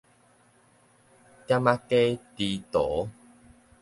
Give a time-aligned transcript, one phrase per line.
[0.03, 0.17] 店仔街
[2.35, 2.37] 豬
[2.71, 2.79] 屠